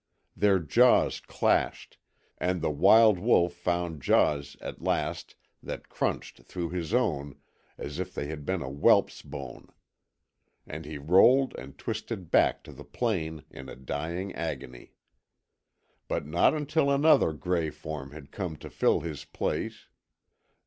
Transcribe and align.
Their 0.35 0.57
jaws 0.57 1.19
clashed, 1.19 1.99
and 2.39 2.59
the 2.59 2.71
wild 2.71 3.19
wolf 3.19 3.53
found 3.53 4.01
jaws 4.01 4.57
at 4.59 4.81
last 4.81 5.35
that 5.61 5.89
crunched 5.89 6.41
through 6.41 6.71
his 6.71 6.91
own 6.91 7.35
as 7.77 7.99
if 7.99 8.11
they 8.11 8.25
had 8.25 8.43
been 8.43 8.61
whelp's 8.61 9.21
bone, 9.21 9.67
and 10.65 10.85
he 10.85 10.97
rolled 10.97 11.53
and 11.53 11.77
twisted 11.77 12.31
back 12.31 12.63
to 12.63 12.71
the 12.71 12.83
plain 12.83 13.43
in 13.51 13.69
a 13.69 13.75
dying 13.75 14.33
agony. 14.33 14.95
But 16.07 16.25
not 16.25 16.55
until 16.55 16.89
another 16.89 17.31
gray 17.31 17.69
form 17.69 18.09
had 18.09 18.31
come 18.31 18.55
to 18.55 18.71
fill 18.71 19.01
his 19.01 19.23
place. 19.23 19.87